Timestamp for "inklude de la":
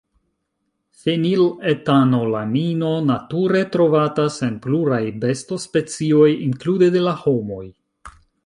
6.51-7.19